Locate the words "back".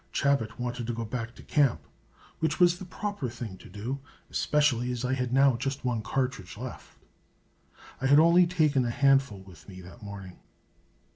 1.05-1.35